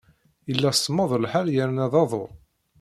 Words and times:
Yella 0.47 0.71
semmeḍ 0.73 1.11
lḥal 1.23 1.47
yerna 1.55 1.85
d 1.91 1.93
aḍu. 2.01 2.25